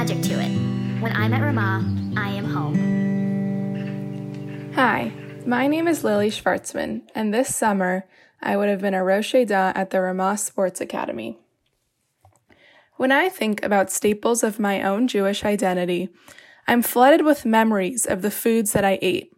[0.00, 0.48] magic to it.
[1.02, 1.84] When I'm at Ramah,
[2.16, 2.74] I am home.
[4.74, 5.12] Hi,
[5.44, 8.06] my name is Lily Schwartzman, and this summer
[8.40, 11.36] I would have been a Rosh Edah at the Ramah Sports Academy.
[12.96, 16.08] When I think about staples of my own Jewish identity,
[16.66, 19.36] I'm flooded with memories of the foods that I ate.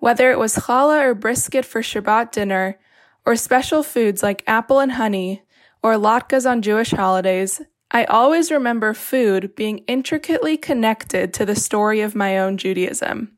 [0.00, 2.76] Whether it was challah or brisket for Shabbat dinner,
[3.24, 5.44] or special foods like apple and honey,
[5.80, 12.00] or latkes on Jewish holidays, I always remember food being intricately connected to the story
[12.00, 13.36] of my own Judaism.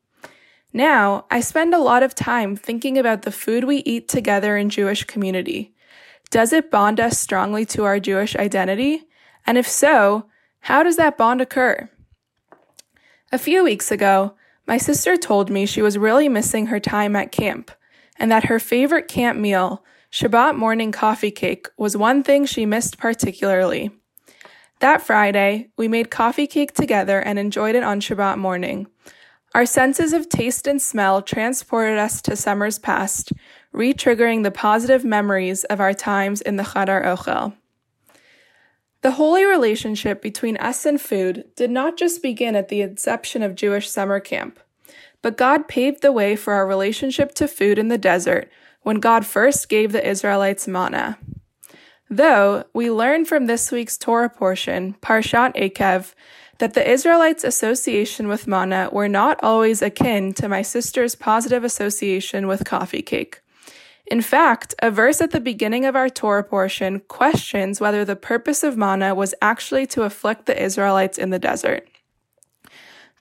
[0.72, 4.70] Now, I spend a lot of time thinking about the food we eat together in
[4.70, 5.74] Jewish community.
[6.30, 9.04] Does it bond us strongly to our Jewish identity?
[9.46, 10.26] And if so,
[10.60, 11.88] how does that bond occur?
[13.32, 14.34] A few weeks ago,
[14.66, 17.70] my sister told me she was really missing her time at camp
[18.18, 22.98] and that her favorite camp meal, Shabbat morning coffee cake, was one thing she missed
[22.98, 23.90] particularly.
[24.80, 28.86] That Friday, we made coffee cake together and enjoyed it on Shabbat morning.
[29.52, 33.32] Our senses of taste and smell transported us to summers past,
[33.72, 37.54] re triggering the positive memories of our times in the Chadar Ochel.
[39.00, 43.56] The holy relationship between us and food did not just begin at the inception of
[43.56, 44.60] Jewish summer camp,
[45.22, 48.48] but God paved the way for our relationship to food in the desert
[48.82, 51.18] when God first gave the Israelites manna.
[52.10, 56.14] Though we learn from this week's Torah portion, Parshat Eikev,
[56.58, 62.46] that the Israelites' association with manna were not always akin to my sister's positive association
[62.46, 63.40] with coffee cake.
[64.10, 68.62] In fact, a verse at the beginning of our Torah portion questions whether the purpose
[68.62, 71.86] of manna was actually to afflict the Israelites in the desert.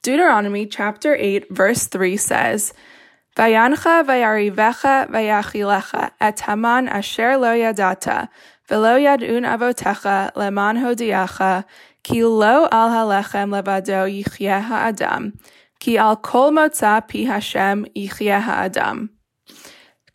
[0.01, 2.73] Deuteronomy chapter 8 verse 3 says,
[3.37, 8.29] Vayancha vayarivecha vayachilecha et haman asher lo yadata,
[8.67, 11.63] velo yadun avotecha leman hodiacha,
[12.01, 15.37] ki lo al halechem levado yichye ha'adam,
[15.79, 19.11] ki al kol motza pi Hashem yichye ha'adam.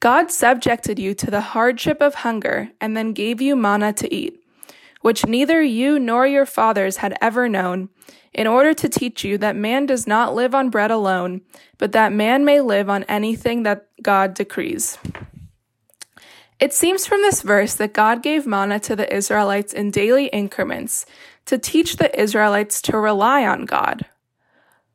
[0.01, 4.42] God subjected you to the hardship of hunger and then gave you manna to eat,
[5.03, 7.89] which neither you nor your fathers had ever known,
[8.33, 11.43] in order to teach you that man does not live on bread alone,
[11.77, 14.97] but that man may live on anything that God decrees.
[16.59, 21.05] It seems from this verse that God gave manna to the Israelites in daily increments
[21.47, 24.07] to teach the Israelites to rely on God.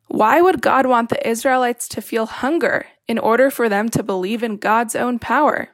[0.08, 4.42] Why would God want the Israelites to feel hunger in order for them to believe
[4.42, 5.70] in God's own power.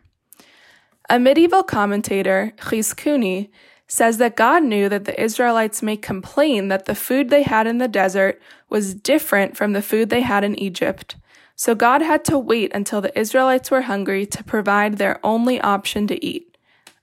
[1.11, 3.51] A medieval commentator, Chizkuni,
[3.87, 7.79] says that God knew that the Israelites may complain that the food they had in
[7.79, 11.17] the desert was different from the food they had in Egypt.
[11.57, 16.07] So God had to wait until the Israelites were hungry to provide their only option
[16.09, 16.57] to eat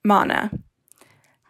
[0.03, 0.51] manna.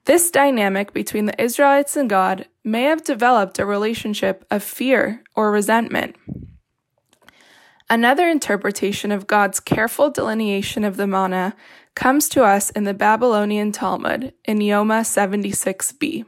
[0.06, 5.52] This dynamic between the Israelites and God may have developed a relationship of fear or
[5.52, 6.16] resentment.
[7.90, 11.56] Another interpretation of God's careful delineation of the manna
[11.96, 16.25] comes to us in the Babylonian Talmud in Yoma 76b.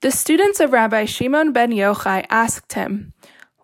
[0.00, 3.12] The students of Rabbi Shimon ben Yochai asked him,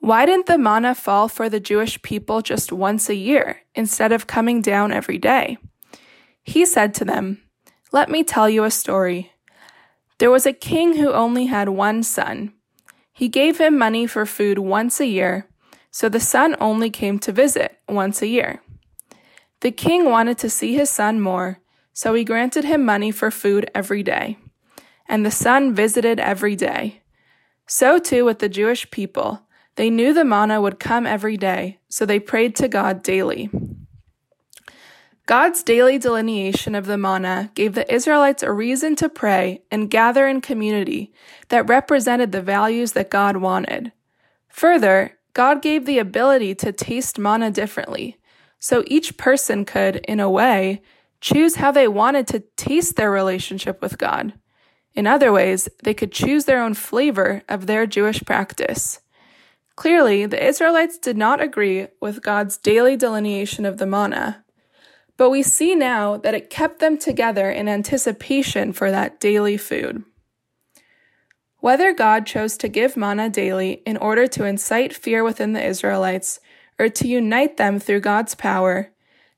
[0.00, 4.26] Why didn't the manna fall for the Jewish people just once a year instead of
[4.26, 5.58] coming down every day?
[6.42, 7.42] He said to them,
[7.92, 9.32] Let me tell you a story.
[10.18, 12.52] There was a king who only had one son.
[13.12, 15.48] He gave him money for food once a year
[15.94, 18.60] so the son only came to visit once a year.
[19.64, 21.58] The king wanted to see his son more,
[21.94, 24.36] so he granted him money for food every day.
[25.08, 27.00] And the son visited every day.
[27.66, 29.46] So too with the Jewish people.
[29.76, 33.48] They knew the manna would come every day, so they prayed to God daily.
[35.24, 40.28] God's daily delineation of the manna gave the Israelites a reason to pray and gather
[40.28, 41.10] in community
[41.48, 43.92] that represented the values that God wanted.
[44.48, 48.18] Further, God gave the ability to taste manna differently,
[48.64, 50.80] so each person could, in a way,
[51.20, 54.32] choose how they wanted to taste their relationship with God.
[54.94, 59.00] In other ways, they could choose their own flavor of their Jewish practice.
[59.76, 64.46] Clearly, the Israelites did not agree with God's daily delineation of the manna,
[65.18, 70.04] but we see now that it kept them together in anticipation for that daily food.
[71.58, 76.40] Whether God chose to give manna daily in order to incite fear within the Israelites
[76.78, 78.90] or to unite them through God's power,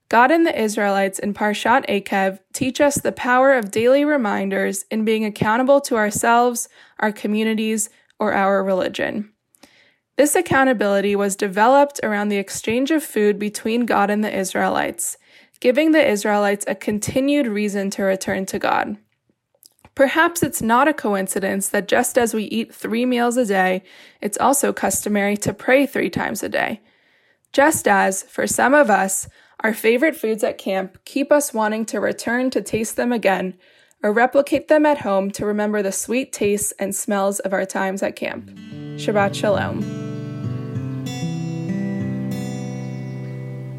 [0.08, 5.04] God and the Israelites in Parshat Eikev teach us the power of daily reminders in
[5.04, 6.68] being accountable to ourselves,
[7.00, 9.32] our communities, or our religion.
[10.16, 15.18] This accountability was developed around the exchange of food between God and the Israelites,
[15.60, 18.96] giving the Israelites a continued reason to return to God.
[19.94, 23.82] Perhaps it's not a coincidence that just as we eat three meals a day,
[24.20, 26.80] it's also customary to pray three times a day.
[27.56, 29.30] Just as, for some of us,
[29.60, 33.54] our favorite foods at camp keep us wanting to return to taste them again
[34.02, 38.02] or replicate them at home to remember the sweet tastes and smells of our times
[38.02, 38.50] at camp.
[38.98, 39.80] Shabbat Shalom.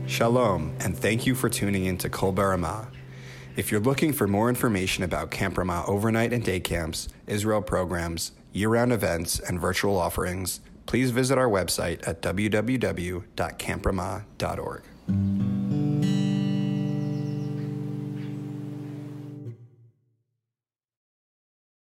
[0.07, 2.87] Shalom, and thank you for tuning in to Kol Baramah.
[3.55, 8.31] If you're looking for more information about Camp Ramah overnight and day camps, Israel programs,
[8.53, 14.81] year round events, and virtual offerings, please visit our website at www.campramah.org.